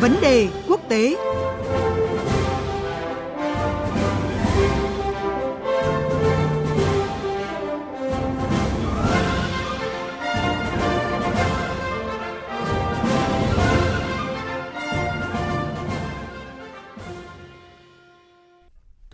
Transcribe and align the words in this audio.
Vấn 0.00 0.16
đề 0.20 0.48
quốc 0.68 0.80
tế. 0.88 1.16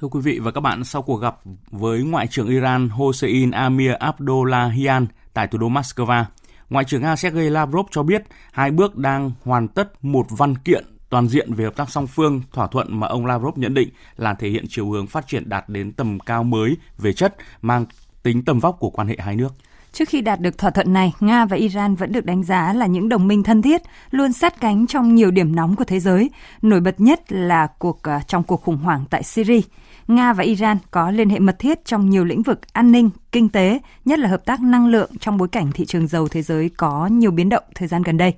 Thưa 0.00 0.09
quý 0.11 0.21
vị 0.21 0.39
và 0.39 0.50
các 0.50 0.61
bạn, 0.61 0.84
sau 0.84 1.03
cuộc 1.03 1.16
gặp 1.16 1.37
với 1.71 2.03
Ngoại 2.03 2.27
trưởng 2.27 2.48
Iran 2.48 2.89
Hossein 2.89 3.50
Amir 3.50 3.93
Abdollahian 3.98 5.07
tại 5.34 5.46
thủ 5.46 5.59
đô 5.59 5.68
Moscow, 5.68 6.25
Ngoại 6.71 6.85
trưởng 6.85 7.03
Nga 7.03 7.17
Sergei 7.17 7.50
Lavrov 7.50 7.86
cho 7.90 8.03
biết 8.03 8.22
hai 8.53 8.71
bước 8.71 8.96
đang 8.96 9.31
hoàn 9.45 9.68
tất 9.68 10.04
một 10.04 10.27
văn 10.31 10.59
kiện 10.59 10.85
toàn 11.11 11.29
diện 11.29 11.53
về 11.54 11.64
hợp 11.64 11.77
tác 11.77 11.90
song 11.90 12.07
phương, 12.07 12.43
thỏa 12.53 12.67
thuận 12.67 13.00
mà 13.00 13.07
ông 13.07 13.27
Lavrov 13.27 13.59
nhận 13.59 13.75
định 13.75 13.89
là 14.17 14.35
thể 14.35 14.49
hiện 14.49 14.64
chiều 14.68 14.90
hướng 14.90 15.07
phát 15.07 15.26
triển 15.26 15.49
đạt 15.49 15.68
đến 15.68 15.93
tầm 15.93 16.21
cao 16.21 16.45
mới 16.45 16.76
về 16.99 17.13
chất, 17.13 17.37
mang 17.63 17.87
tính 18.23 18.45
tầm 18.45 18.59
vóc 18.59 18.76
của 18.79 18.90
quan 18.90 19.09
hệ 19.09 19.17
hai 19.18 19.37
nước. 19.37 19.54
Trước 19.96 20.09
khi 20.09 20.21
đạt 20.21 20.41
được 20.41 20.59
thỏa 20.59 20.71
thuận 20.71 20.93
này, 20.93 21.13
Nga 21.21 21.45
và 21.45 21.57
Iran 21.57 21.95
vẫn 21.95 22.13
được 22.13 22.25
đánh 22.25 22.45
giá 22.45 22.73
là 22.73 22.87
những 22.87 23.09
đồng 23.09 23.29
minh 23.29 23.43
thân 23.43 23.63
thiết, 23.63 23.82
luôn 24.11 24.32
sát 24.32 24.61
cánh 24.61 24.87
trong 24.87 25.14
nhiều 25.14 25.31
điểm 25.31 25.57
nóng 25.57 25.77
của 25.77 25.85
thế 25.85 26.00
giới, 26.00 26.31
nổi 26.63 26.81
bật 26.81 27.00
nhất 27.00 27.32
là 27.32 27.67
cuộc 27.79 28.03
à, 28.03 28.21
trong 28.27 28.43
cuộc 28.43 28.63
khủng 28.63 28.77
hoảng 28.77 29.04
tại 29.11 29.23
Syria. 29.23 29.61
Nga 30.09 30.32
và 30.32 30.45
Iran 30.45 30.79
có 30.90 31.11
liên 31.11 31.31
hệ 31.31 31.39
mật 31.39 31.59
thiết 31.59 31.85
trong 31.85 32.11
nhiều 32.11 32.25
lĩnh 32.25 32.42
vực 32.42 32.61
an 32.73 32.92
ninh, 32.92 33.11
kinh 33.33 33.48
tế, 33.48 33.78
nhất 34.05 34.19
là 34.19 34.28
hợp 34.28 34.45
tác 34.45 34.61
năng 34.61 34.87
lượng 34.87 35.11
trong 35.20 35.37
bối 35.37 35.48
cảnh 35.48 35.73
thị 35.75 35.84
trường 35.87 36.06
dầu 36.06 36.28
thế 36.28 36.42
giới 36.42 36.70
có 36.77 37.06
nhiều 37.06 37.31
biến 37.31 37.48
động 37.48 37.65
thời 37.75 37.89
gian 37.89 38.03
gần 38.03 38.17
đây. 38.17 38.34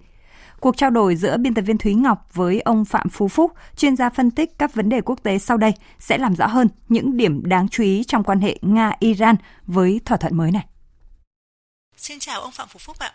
Cuộc 0.60 0.76
trao 0.76 0.90
đổi 0.90 1.16
giữa 1.16 1.36
biên 1.36 1.54
tập 1.54 1.62
viên 1.62 1.78
Thúy 1.78 1.94
Ngọc 1.94 2.28
với 2.34 2.60
ông 2.60 2.84
Phạm 2.84 3.08
Phú 3.08 3.28
Phúc, 3.28 3.52
chuyên 3.76 3.96
gia 3.96 4.10
phân 4.10 4.30
tích 4.30 4.58
các 4.58 4.74
vấn 4.74 4.88
đề 4.88 5.00
quốc 5.00 5.22
tế 5.22 5.38
sau 5.38 5.56
đây 5.56 5.72
sẽ 5.98 6.18
làm 6.18 6.34
rõ 6.34 6.46
hơn 6.46 6.68
những 6.88 7.16
điểm 7.16 7.42
đáng 7.44 7.68
chú 7.68 7.82
ý 7.82 8.04
trong 8.04 8.24
quan 8.24 8.40
hệ 8.40 8.58
Nga-Iran 8.62 9.34
với 9.66 10.00
thỏa 10.04 10.16
thuận 10.16 10.36
mới 10.36 10.52
này. 10.52 10.64
Xin 11.98 12.18
chào 12.18 12.40
ông 12.40 12.50
Phạm 12.50 12.68
Phú 12.68 12.78
Phúc 12.78 12.96
ạ. 12.98 13.12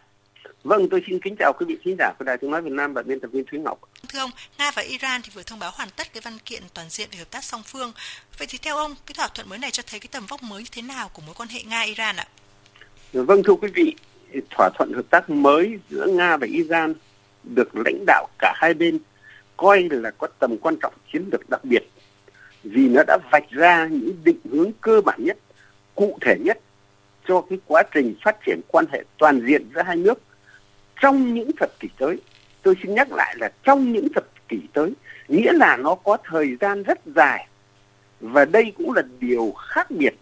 Vâng, 0.64 0.88
tôi 0.92 1.04
xin 1.08 1.20
kính 1.20 1.36
chào 1.40 1.54
quý 1.60 1.66
vị 1.70 1.78
khán 1.84 1.96
giả 2.00 2.14
của 2.20 2.26
Đài 2.26 2.38
Tiếng 2.38 2.52
nói 2.52 2.62
Việt 2.62 2.72
Nam 2.72 2.94
và 2.94 3.02
biên 3.02 3.20
tập 3.20 3.28
viên 3.28 3.46
Thúy 3.46 3.60
Ngọc. 3.60 3.80
Thưa 4.10 4.20
ông, 4.20 4.32
Nga 4.58 4.72
và 4.72 4.82
Iran 4.82 5.22
thì 5.22 5.30
vừa 5.34 5.44
thông 5.44 5.60
báo 5.60 5.72
hoàn 5.74 5.90
tất 5.90 6.14
cái 6.14 6.22
văn 6.26 6.38
kiện 6.46 6.64
toàn 6.74 6.90
diện 6.90 7.10
về 7.12 7.18
hợp 7.18 7.32
tác 7.32 7.44
song 7.44 7.62
phương. 7.66 7.92
Vậy 8.38 8.48
thì 8.50 8.58
theo 8.62 8.78
ông, 8.78 8.96
cái 9.06 9.14
thỏa 9.14 9.28
thuận 9.28 9.50
mới 9.50 9.60
này 9.60 9.72
cho 9.72 9.84
thấy 9.88 10.00
cái 10.00 10.08
tầm 10.12 10.26
vóc 10.26 10.44
mới 10.44 10.64
như 10.64 10.70
thế 10.72 10.82
nào 10.82 11.10
của 11.14 11.22
mối 11.26 11.36
quan 11.38 11.50
hệ 11.50 11.60
Nga-Iran 11.64 12.16
ạ? 12.18 12.28
Vâng 13.14 13.44
thưa 13.44 13.54
quý 13.54 13.70
vị, 13.74 13.96
thỏa 14.50 14.70
thuận 14.78 14.94
hợp 14.94 15.06
tác 15.10 15.30
mới 15.30 15.80
giữa 15.90 16.08
Nga 16.08 16.38
và 16.38 16.48
Iran 16.48 16.94
được 17.44 17.76
lãnh 17.86 18.04
đạo 18.08 18.28
cả 18.40 18.54
hai 18.56 18.74
bên 18.74 19.00
coi 19.58 19.88
là 19.92 20.12
có 20.12 20.28
tầm 20.40 20.58
quan 20.62 20.76
trọng 20.82 20.94
chiến 21.14 21.30
lược 21.32 21.50
đặc 21.50 21.66
biệt 21.66 21.84
vì 22.64 22.88
nó 22.88 23.04
đã 23.08 23.18
vạch 23.32 23.50
ra 23.50 23.88
những 23.88 24.24
định 24.24 24.40
hướng 24.52 24.72
cơ 24.82 25.02
bản 25.02 25.24
nhất, 25.24 25.38
cụ 25.96 26.18
thể 26.22 26.36
nhất 26.40 26.60
cho 27.28 27.42
cái 27.50 27.60
quá 27.68 27.84
trình 27.94 28.16
phát 28.24 28.38
triển 28.46 28.62
quan 28.68 28.86
hệ 28.92 29.04
toàn 29.18 29.42
diện 29.48 29.70
giữa 29.76 29.82
hai 29.82 29.96
nước 29.96 30.22
trong 31.02 31.34
những 31.34 31.52
thập 31.60 31.80
kỷ 31.80 31.88
tới. 31.98 32.18
Tôi 32.62 32.76
xin 32.84 32.96
nhắc 32.96 33.12
lại 33.12 33.36
là 33.40 33.52
trong 33.64 33.92
những 33.92 34.08
thập 34.16 34.24
kỷ 34.50 34.58
tới, 34.74 34.94
nghĩa 35.28 35.52
là 35.52 35.78
nó 35.78 35.96
có 35.96 36.18
thời 36.24 36.56
gian 36.62 36.84
rất 36.84 37.00
dài. 37.16 37.48
Và 38.20 38.46
đây 38.46 38.74
cũng 38.78 38.94
là 38.94 39.02
điều 39.20 39.52
khác 39.52 39.92
biệt 39.92 40.14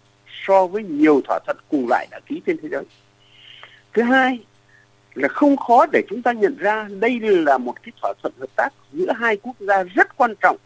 so 0.46 0.68
với 0.68 0.84
nhiều 0.84 1.22
thỏa 1.28 1.40
thuận 1.46 1.58
cùng 1.70 1.88
loại 1.88 2.08
đã 2.12 2.20
ký 2.26 2.42
trên 2.46 2.58
thế 2.62 2.70
giới. 2.70 2.84
Thứ 3.94 4.02
hai 4.02 4.40
là 5.14 5.28
không 5.28 5.58
khó 5.58 5.86
để 5.92 6.04
chúng 6.10 6.22
ta 6.22 6.32
nhận 6.32 6.58
ra 6.58 6.88
đây 7.00 7.20
là 7.20 7.58
một 7.58 7.84
cái 7.84 7.92
thỏa 8.02 8.14
thuận 8.22 8.34
hợp 8.40 8.56
tác 8.56 8.70
giữa 8.94 9.12
hai 9.16 9.38
quốc 9.38 9.56
gia 9.60 9.84
rất 9.84 10.18
quan 10.18 10.34
trọng 10.42 10.58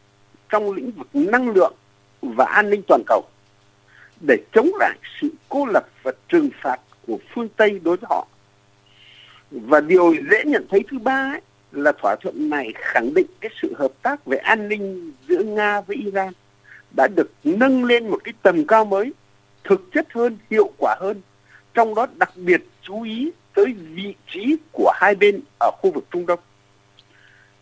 trong 0.49 0.71
lĩnh 0.71 0.91
vực 0.91 1.07
năng 1.13 1.49
lượng 1.49 1.73
và 2.21 2.45
an 2.45 2.69
ninh 2.69 2.81
toàn 2.87 3.01
cầu 3.07 3.23
để 4.19 4.37
chống 4.53 4.69
lại 4.79 4.97
sự 5.21 5.29
cô 5.49 5.65
lập 5.65 5.85
và 6.03 6.11
trừng 6.29 6.49
phạt 6.61 6.79
của 7.07 7.17
phương 7.33 7.49
Tây 7.49 7.79
đối 7.83 7.97
với 7.97 8.07
họ. 8.09 8.27
Và 9.51 9.79
điều 9.79 10.15
dễ 10.31 10.43
nhận 10.45 10.65
thấy 10.69 10.83
thứ 10.91 10.99
ba 10.99 11.31
ấy, 11.33 11.41
là 11.71 11.91
thỏa 11.91 12.15
thuận 12.15 12.49
này 12.49 12.73
khẳng 12.75 13.13
định 13.13 13.27
cái 13.41 13.51
sự 13.61 13.73
hợp 13.77 13.91
tác 14.01 14.25
về 14.25 14.37
an 14.37 14.67
ninh 14.67 15.11
giữa 15.27 15.43
Nga 15.43 15.81
với 15.81 15.97
Iran 15.97 16.33
đã 16.95 17.07
được 17.15 17.31
nâng 17.43 17.83
lên 17.83 18.09
một 18.09 18.23
cái 18.23 18.33
tầm 18.41 18.65
cao 18.67 18.85
mới, 18.85 19.13
thực 19.63 19.81
chất 19.93 20.07
hơn, 20.13 20.37
hiệu 20.49 20.71
quả 20.77 20.95
hơn. 20.99 21.21
Trong 21.73 21.95
đó 21.95 22.07
đặc 22.15 22.31
biệt 22.35 22.61
chú 22.81 23.01
ý 23.01 23.31
tới 23.53 23.65
vị 23.93 24.15
trí 24.27 24.55
của 24.71 24.91
hai 24.95 25.15
bên 25.15 25.39
ở 25.59 25.71
khu 25.71 25.91
vực 25.91 26.05
Trung 26.11 26.25
Đông. 26.25 26.39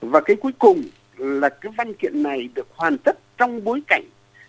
Và 0.01 0.21
cái 0.21 0.35
cuối 0.35 0.51
cùng 0.59 0.83
là 1.17 1.49
cái 1.49 1.71
văn 1.77 1.93
kiện 1.93 2.23
này 2.23 2.49
được 2.55 2.67
hoàn 2.75 2.97
tất 2.97 3.17
trong 3.37 3.63
bối 3.63 3.81
cảnh 3.87 4.03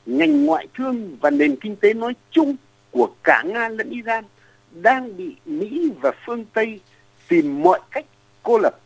ngành 0.07 0.47
ngoại 0.47 0.67
thương 0.75 1.17
và 1.21 1.31
nền 1.31 1.57
kinh 1.57 1.77
tế 1.77 1.95
nói 1.95 2.15
chung 2.31 2.57
của 2.91 3.11
cả 3.23 3.43
Nga 3.47 3.69
lẫn 3.69 3.91
Iran 3.91 4.25
đang 4.71 5.17
bị 5.17 5.37
Mỹ 5.47 5.91
và 6.01 6.13
phương 6.27 6.45
Tây 6.53 6.81
tìm 7.29 7.63
mọi 7.63 7.81
cách 7.91 8.07
cô 8.43 8.59
lập 8.59 8.81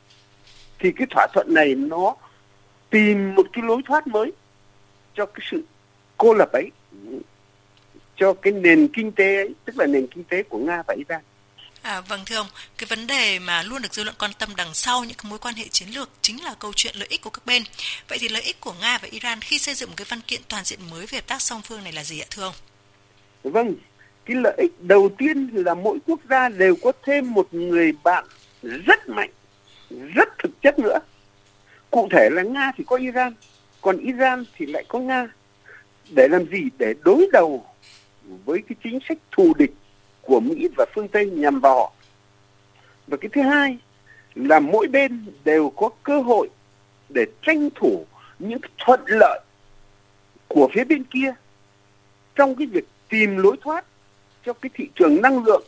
thì 0.78 0.92
cái 0.92 1.06
thỏa 1.10 1.26
thuận 1.34 1.54
này 1.54 1.74
nó 1.74 2.14
tìm 2.90 3.34
một 3.34 3.46
cái 3.52 3.64
lối 3.64 3.82
thoát 3.84 4.06
mới 4.06 4.32
cho 5.14 5.26
cái 5.26 5.46
sự 5.50 5.62
cô 6.16 6.34
lập 6.34 6.52
ấy, 6.52 6.70
cho 8.16 8.32
cái 8.32 8.52
nền 8.52 8.88
kinh 8.92 9.12
tế 9.12 9.36
ấy, 9.36 9.54
tức 9.64 9.78
là 9.78 9.86
nền 9.86 10.06
kinh 10.06 10.24
tế 10.24 10.42
của 10.42 10.58
Nga 10.58 10.82
và 10.86 10.94
Iran. 10.94 11.20
À, 11.82 12.00
vâng 12.00 12.20
thưa 12.26 12.36
ông, 12.36 12.46
cái 12.78 12.86
vấn 12.86 13.06
đề 13.06 13.38
mà 13.38 13.62
luôn 13.62 13.82
được 13.82 13.94
dư 13.94 14.04
luận 14.04 14.16
quan 14.18 14.30
tâm 14.38 14.56
đằng 14.56 14.74
sau 14.74 15.04
những 15.04 15.16
cái 15.18 15.30
mối 15.30 15.38
quan 15.38 15.54
hệ 15.54 15.68
chiến 15.68 15.88
lược 15.88 16.10
chính 16.22 16.44
là 16.44 16.54
câu 16.58 16.72
chuyện 16.76 16.94
lợi 16.96 17.08
ích 17.10 17.20
của 17.20 17.30
các 17.30 17.46
bên. 17.46 17.62
Vậy 18.08 18.18
thì 18.20 18.28
lợi 18.28 18.42
ích 18.42 18.60
của 18.60 18.74
Nga 18.80 18.98
và 18.98 19.08
Iran 19.10 19.40
khi 19.40 19.58
xây 19.58 19.74
dựng 19.74 19.88
một 19.88 19.94
cái 19.96 20.06
văn 20.08 20.20
kiện 20.20 20.40
toàn 20.48 20.64
diện 20.64 20.78
mới 20.90 21.06
về 21.06 21.18
hợp 21.18 21.26
tác 21.26 21.42
song 21.42 21.62
phương 21.64 21.84
này 21.84 21.92
là 21.92 22.04
gì 22.04 22.20
ạ 22.20 22.26
thưa 22.30 22.42
ông? 22.42 22.54
Vâng, 23.42 23.74
cái 24.24 24.36
lợi 24.36 24.54
ích 24.58 24.72
đầu 24.80 25.10
tiên 25.18 25.50
là 25.52 25.74
mỗi 25.74 25.98
quốc 26.06 26.20
gia 26.30 26.48
đều 26.48 26.76
có 26.82 26.92
thêm 27.06 27.34
một 27.34 27.54
người 27.54 27.92
bạn 28.04 28.24
rất 28.86 29.08
mạnh, 29.08 29.30
rất 29.90 30.28
thực 30.42 30.62
chất 30.62 30.78
nữa. 30.78 30.98
Cụ 31.90 32.08
thể 32.12 32.28
là 32.32 32.42
Nga 32.42 32.72
thì 32.76 32.84
có 32.86 32.96
Iran, 32.96 33.34
còn 33.80 33.98
Iran 33.98 34.44
thì 34.56 34.66
lại 34.66 34.84
có 34.88 34.98
Nga. 34.98 35.28
Để 36.10 36.28
làm 36.30 36.44
gì? 36.50 36.58
Để 36.78 36.94
đối 37.04 37.28
đầu 37.32 37.66
với 38.44 38.58
cái 38.68 38.76
chính 38.84 38.98
sách 39.08 39.18
thù 39.32 39.54
địch 39.58 39.70
của 40.28 40.40
Mỹ 40.40 40.68
và 40.76 40.84
phương 40.94 41.08
Tây 41.08 41.26
nhằm 41.26 41.60
vào 41.60 41.74
họ. 41.74 41.92
Và 43.06 43.16
cái 43.16 43.28
thứ 43.32 43.42
hai 43.42 43.78
là 44.34 44.60
mỗi 44.60 44.86
bên 44.86 45.24
đều 45.44 45.70
có 45.70 45.88
cơ 46.02 46.20
hội 46.20 46.48
để 47.08 47.26
tranh 47.42 47.68
thủ 47.74 48.06
những 48.38 48.58
thuận 48.78 49.00
lợi 49.06 49.40
của 50.48 50.68
phía 50.74 50.84
bên 50.84 51.04
kia 51.04 51.34
trong 52.34 52.54
cái 52.54 52.66
việc 52.66 52.84
tìm 53.08 53.36
lối 53.36 53.56
thoát 53.60 53.84
cho 54.46 54.52
cái 54.52 54.70
thị 54.74 54.88
trường 54.94 55.22
năng 55.22 55.44
lượng 55.44 55.62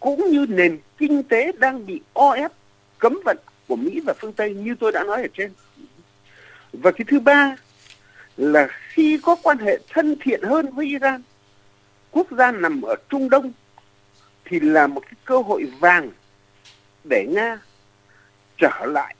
cũng 0.00 0.30
như 0.30 0.46
nền 0.48 0.78
kinh 0.98 1.22
tế 1.22 1.52
đang 1.58 1.86
bị 1.86 2.00
o 2.12 2.30
ép 2.30 2.52
cấm 2.98 3.20
vận 3.24 3.36
của 3.68 3.76
Mỹ 3.76 4.00
và 4.00 4.14
phương 4.20 4.32
Tây 4.32 4.54
như 4.54 4.74
tôi 4.80 4.92
đã 4.92 5.04
nói 5.04 5.22
ở 5.22 5.28
trên. 5.34 5.52
Và 6.72 6.90
cái 6.90 7.04
thứ 7.08 7.20
ba 7.20 7.56
là 8.36 8.68
khi 8.92 9.18
có 9.22 9.36
quan 9.42 9.58
hệ 9.58 9.78
thân 9.88 10.16
thiện 10.20 10.42
hơn 10.42 10.74
với 10.74 10.86
Iran, 10.86 11.22
quốc 12.10 12.26
gia 12.30 12.52
nằm 12.52 12.82
ở 12.82 12.94
Trung 13.08 13.30
Đông 13.30 13.52
thì 14.48 14.60
là 14.60 14.86
một 14.86 15.00
cái 15.00 15.14
cơ 15.24 15.38
hội 15.38 15.64
vàng 15.80 16.10
để 17.04 17.26
Nga 17.30 17.58
trở 18.58 18.86
lại 18.86 19.16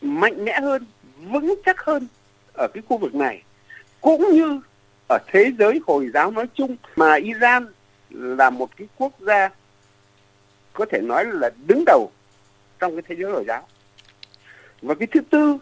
mạnh 0.00 0.44
mẽ 0.44 0.60
hơn, 0.60 0.86
vững 1.30 1.54
chắc 1.64 1.80
hơn 1.80 2.06
ở 2.54 2.68
cái 2.74 2.82
khu 2.88 2.98
vực 2.98 3.14
này 3.14 3.42
cũng 4.00 4.30
như 4.32 4.60
ở 5.08 5.18
thế 5.26 5.52
giới 5.58 5.80
Hồi 5.86 6.10
giáo 6.14 6.30
nói 6.30 6.46
chung 6.54 6.76
mà 6.96 7.14
Iran 7.14 7.66
là 8.10 8.50
một 8.50 8.76
cái 8.76 8.88
quốc 8.96 9.12
gia 9.20 9.48
có 10.72 10.86
thể 10.90 11.00
nói 11.00 11.24
là 11.24 11.50
đứng 11.66 11.84
đầu 11.86 12.10
trong 12.78 12.92
cái 12.92 13.02
thế 13.08 13.16
giới 13.18 13.32
Hồi 13.32 13.44
giáo. 13.46 13.66
Và 14.82 14.94
cái 14.94 15.06
thứ 15.06 15.20
tư 15.30 15.58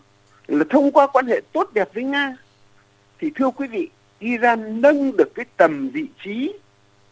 là 0.47 0.65
thông 0.71 0.93
qua 0.93 1.07
quan 1.07 1.27
hệ 1.27 1.41
tốt 1.53 1.71
đẹp 1.75 1.89
với 1.95 2.05
Nga 2.05 2.37
thì 3.19 3.31
thưa 3.35 3.51
quý 3.51 3.67
vị, 3.67 3.89
Iran 4.19 4.81
nâng 4.81 5.17
được 5.17 5.35
cái 5.35 5.47
tầm 5.57 5.91
vị 5.91 6.07
trí 6.25 6.53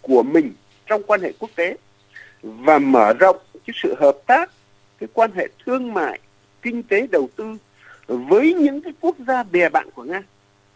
của 0.00 0.22
mình 0.22 0.52
trong 0.86 1.02
quan 1.02 1.22
hệ 1.22 1.32
quốc 1.38 1.50
tế 1.54 1.76
và 2.42 2.78
mở 2.78 3.12
rộng 3.12 3.36
cái 3.66 3.74
sự 3.82 3.94
hợp 4.00 4.16
tác, 4.26 4.50
cái 4.98 5.08
quan 5.12 5.30
hệ 5.34 5.48
thương 5.66 5.94
mại, 5.94 6.20
kinh 6.62 6.82
tế 6.82 7.06
đầu 7.06 7.28
tư 7.36 7.56
với 8.06 8.54
những 8.54 8.82
cái 8.82 8.92
quốc 9.00 9.16
gia 9.26 9.42
bè 9.42 9.68
bạn 9.68 9.90
của 9.94 10.04
Nga. 10.04 10.22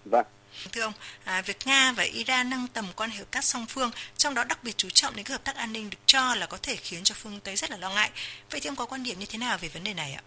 Và 0.04 0.22
vâng. 0.22 0.26
Thưa 0.72 0.82
ông, 0.82 0.92
à, 1.24 1.42
việc 1.46 1.56
Nga 1.66 1.92
và 1.96 2.02
Iran 2.02 2.50
nâng 2.50 2.66
tầm 2.72 2.84
quan 2.96 3.10
hệ 3.10 3.18
hợp 3.18 3.30
tác 3.30 3.44
song 3.44 3.66
phương, 3.68 3.90
trong 4.16 4.34
đó 4.34 4.44
đặc 4.44 4.58
biệt 4.62 4.76
chú 4.76 4.88
trọng 4.90 5.16
đến 5.16 5.24
cái 5.24 5.32
hợp 5.32 5.44
tác 5.44 5.56
an 5.56 5.72
ninh 5.72 5.90
được 5.90 5.98
cho 6.06 6.34
là 6.34 6.46
có 6.46 6.58
thể 6.62 6.76
khiến 6.76 7.00
cho 7.04 7.14
phương 7.18 7.40
Tây 7.44 7.56
rất 7.56 7.70
là 7.70 7.76
lo 7.76 7.90
ngại. 7.90 8.10
Vậy 8.50 8.60
thì 8.60 8.68
ông 8.68 8.76
có 8.76 8.86
quan 8.86 9.02
điểm 9.02 9.18
như 9.18 9.26
thế 9.28 9.38
nào 9.38 9.58
về 9.60 9.68
vấn 9.68 9.84
đề 9.84 9.94
này 9.94 10.12
ạ? 10.12 10.22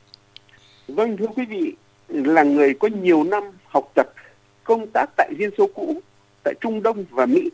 Vâng, 0.88 1.18
thưa 1.18 1.28
quý 1.36 1.46
vị, 1.46 1.74
là 2.08 2.44
người 2.44 2.74
có 2.80 2.88
nhiều 2.88 3.24
năm 3.24 3.44
học 3.66 3.92
tập, 3.96 4.08
công 4.64 4.88
tác 4.94 5.10
tại 5.18 5.32
Liên 5.38 5.50
Xô 5.58 5.70
cũ, 5.76 6.02
tại 6.44 6.54
Trung 6.62 6.84
Đông 6.84 7.06
và 7.10 7.26
Mỹ, 7.26 7.50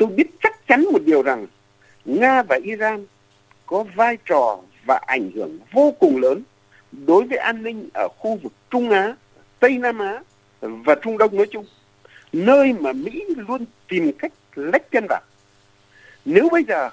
tôi 0.00 0.08
biết 0.08 0.26
chắc 0.42 0.66
chắn 0.66 0.84
một 0.92 1.02
điều 1.04 1.22
rằng 1.22 1.46
Nga 2.04 2.42
và 2.42 2.58
Iran 2.64 3.06
có 3.66 3.84
vai 3.94 4.18
trò 4.24 4.58
và 4.86 5.00
ảnh 5.06 5.30
hưởng 5.34 5.58
vô 5.72 5.94
cùng 6.00 6.20
lớn 6.20 6.42
đối 7.06 7.24
với 7.24 7.38
an 7.38 7.62
ninh 7.62 7.88
ở 7.94 8.08
khu 8.08 8.38
vực 8.42 8.52
Trung 8.70 8.90
Á, 8.90 9.14
Tây 9.58 9.78
Nam 9.78 9.98
Á 9.98 10.22
và 10.60 10.94
Trung 10.94 11.18
Đông 11.18 11.36
nói 11.36 11.46
chung, 11.50 11.64
nơi 12.32 12.72
mà 12.72 12.92
Mỹ 12.92 13.24
luôn 13.36 13.64
tìm 13.88 14.12
cách 14.18 14.32
lách 14.54 14.90
chân 14.90 15.06
vào. 15.08 15.20
Nếu 16.24 16.48
bây 16.52 16.64
giờ 16.64 16.90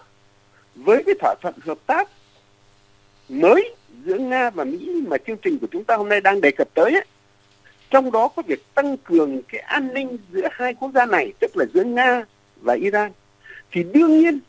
với 0.76 1.04
cái 1.06 1.16
thỏa 1.20 1.36
thuận 1.42 1.56
hợp 1.66 1.78
tác 1.86 2.10
mới 3.30 3.76
giữa 4.06 4.18
Nga 4.18 4.50
và 4.50 4.64
Mỹ 4.64 5.02
mà 5.08 5.18
chương 5.18 5.38
trình 5.38 5.60
của 5.60 5.68
chúng 5.72 5.84
ta 5.84 5.96
hôm 5.96 6.10
nay 6.10 6.22
đang 6.22 6.42
đề 6.42 6.52
cập 6.52 6.68
tới 6.74 6.92
ấy, 6.92 7.06
trong 7.90 8.12
đó 8.12 8.28
có 8.28 8.42
việc 8.42 8.74
tăng 8.76 8.98
cường 8.98 9.42
cái 9.48 9.62
an 9.62 9.94
ninh 9.94 10.18
giữa 10.32 10.48
hai 10.52 10.74
quốc 10.74 10.92
gia 10.94 11.06
này 11.06 11.34
tức 11.40 11.58
là 11.58 11.66
giữa 11.74 11.84
Nga 11.84 12.26
và 12.62 12.74
Iran 12.74 13.12
thì 13.72 13.84
đương 13.84 14.20
nhiên 14.20 14.40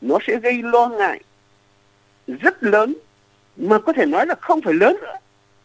nó 0.00 0.18
sẽ 0.26 0.36
gây 0.36 0.62
lo 0.62 0.88
ngại 0.88 1.20
rất 2.26 2.62
lớn 2.62 2.94
mà 3.56 3.78
có 3.78 3.92
thể 3.92 4.06
nói 4.06 4.26
là 4.26 4.34
không 4.34 4.60
phải 4.60 4.74
lớn 4.74 4.96
nữa 5.02 5.16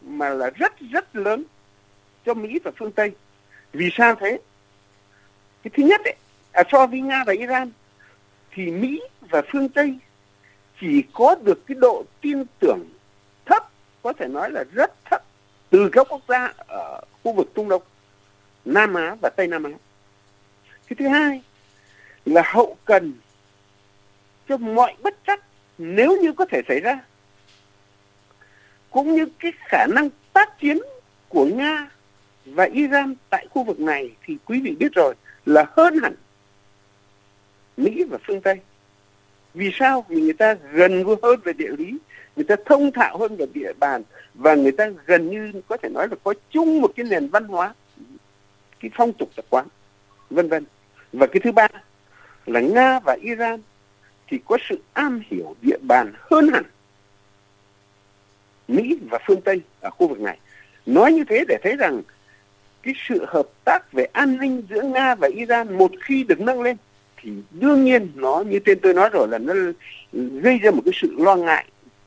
mà 0.02 0.30
là 0.30 0.50
rất 0.50 0.74
rất 0.92 1.16
lớn 1.16 1.44
cho 2.26 2.34
Mỹ 2.34 2.60
và 2.64 2.72
phương 2.78 2.92
Tây. 2.92 3.12
Vì 3.74 3.90
sao 3.98 4.16
thế? 4.16 4.40
Cái 5.64 5.72
thứ 5.78 5.84
nhất 5.84 6.02
ấy, 6.04 6.16
à, 6.52 6.64
so 6.72 6.88
với 6.88 7.02
Nga 7.02 7.24
và 7.28 7.34
Iran 7.34 7.72
thì 8.52 8.72
Mỹ 8.72 9.02
và 9.20 9.42
phương 9.52 9.70
Tây 9.70 9.98
chỉ 10.82 11.04
có 11.14 11.36
được 11.36 11.68
cái 11.68 11.76
độ 11.76 12.04
tin 12.22 12.44
tưởng 12.60 12.90
thấp, 13.46 13.70
có 14.02 14.14
thể 14.14 14.28
nói 14.28 14.52
là 14.52 14.64
rất 14.74 14.92
thấp 15.06 15.24
từ 15.70 15.90
các 15.92 16.08
quốc 16.10 16.22
gia 16.28 16.54
ở 16.68 17.02
khu 17.24 17.34
vực 17.34 17.52
Trung 17.56 17.70
Đông, 17.70 17.82
Nam 18.66 18.94
Á 18.94 19.16
và 19.22 19.30
Tây 19.30 19.48
Nam 19.48 19.64
Á. 19.64 19.72
Cái 20.88 20.96
thứ 21.00 21.08
hai 21.08 21.42
là 22.26 22.42
hậu 22.46 22.78
cần 22.86 23.14
cho 24.50 24.58
mọi 24.58 24.96
bất 25.04 25.16
chắc 25.28 25.44
nếu 25.78 26.18
như 26.22 26.34
có 26.34 26.46
thể 26.46 26.62
xảy 26.68 26.80
ra 26.80 27.00
cũng 28.90 29.16
như 29.16 29.26
cái 29.40 29.52
khả 29.56 29.86
năng 29.86 30.10
tác 30.34 30.60
chiến 30.60 30.78
của 31.30 31.46
Nga 31.46 31.90
và 32.46 32.64
Iran 32.64 33.16
tại 33.30 33.48
khu 33.50 33.64
vực 33.64 33.80
này 33.80 34.12
thì 34.26 34.38
quý 34.46 34.62
vị 34.62 34.76
biết 34.80 34.94
rồi 34.94 35.16
là 35.46 35.66
hơn 35.78 36.00
hẳn 36.04 36.16
Mỹ 37.78 38.04
và 38.04 38.18
phương 38.28 38.42
Tây. 38.42 38.60
Vì 39.54 39.72
sao? 39.74 40.06
Vì 40.10 40.22
người 40.22 40.34
ta 40.34 40.54
gần 40.54 41.04
gũi 41.04 41.16
hơn 41.24 41.40
về 41.44 41.54
địa 41.54 41.72
lý, 41.78 41.98
người 42.36 42.46
ta 42.46 42.56
thông 42.66 42.92
thạo 42.92 43.18
hơn 43.18 43.36
về 43.36 43.46
địa 43.54 43.74
bàn 43.80 44.04
và 44.34 44.56
người 44.56 44.72
ta 44.72 44.90
gần 45.06 45.32
như 45.32 45.62
có 45.68 45.78
thể 45.78 45.90
nói 45.90 46.08
là 46.08 46.16
có 46.24 46.34
chung 46.50 46.82
một 46.82 46.92
cái 46.96 47.06
nền 47.10 47.30
văn 47.30 47.46
hóa, 47.46 47.74
cái 48.80 48.92
phong 48.94 49.14
tục 49.14 49.30
tập 49.36 49.46
quán, 49.50 49.68
vân 50.30 50.50
vân. 50.50 50.66
Và 51.14 51.28
cái 51.28 51.42
thứ 51.44 51.52
ba 51.52 51.68
là 52.46 52.60
Nga 52.60 53.00
và 53.00 53.18
Iran, 53.22 53.62
thì 54.28 54.40
có 54.46 54.58
sự 54.70 54.80
am 54.94 55.22
hiểu 55.30 55.56
địa 55.62 55.78
bàn 55.82 56.14
hơn 56.32 56.50
hẳn 56.54 56.64
Mỹ 58.68 58.98
và 59.10 59.20
phương 59.28 59.42
Tây 59.42 59.62
ở 59.80 59.90
khu 59.90 60.08
vực 60.08 60.20
này. 60.20 60.40
Nói 60.86 61.14
như 61.14 61.24
thế 61.30 61.46
để 61.48 61.58
thấy 61.64 61.76
rằng 61.76 62.02
cái 62.84 62.94
sự 63.10 63.26
hợp 63.28 63.48
tác 63.66 63.92
về 63.92 64.04
an 64.04 64.38
ninh 64.38 64.64
giữa 64.70 64.82
Nga 64.82 65.16
và 65.16 65.30
Iran 65.36 65.78
một 65.78 65.92
khi 66.02 66.24
được 66.24 66.40
nâng 66.40 66.62
lên, 66.62 66.78
thì 67.18 67.32
đương 67.52 67.84
nhiên 67.84 68.12
nó, 68.16 68.44
như 68.48 68.60
tên 68.60 68.80
tôi 68.80 68.94
nói 68.94 69.10
rồi 69.14 69.28
là 69.28 69.38
nó 69.38 69.54
gây 70.42 70.58
ra 70.58 70.72
một 70.72 70.82
cái 70.86 70.94
sự 71.02 71.16
lo 71.18 71.36
ngại 71.36 71.66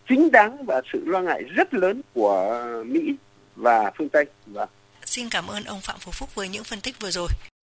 chính 0.08 0.30
đáng 0.30 0.66
và 0.66 0.82
sự 0.92 1.02
lo 1.04 1.20
ngại 1.20 1.42
rất 1.42 1.75
lớn 1.75 2.00
của 2.14 2.64
Mỹ 2.87 3.14
và 3.56 3.90
phương 3.96 4.08
Tây. 4.08 4.25
Và 4.46 4.66
Xin 5.04 5.28
cảm 5.30 5.46
ơn 5.46 5.64
ông 5.64 5.80
Phạm 5.80 5.96
Phú 6.00 6.12
Phúc 6.14 6.34
với 6.34 6.48
những 6.48 6.64
phân 6.64 6.80
tích 6.80 6.94
vừa 7.00 7.10
rồi. 7.10 7.28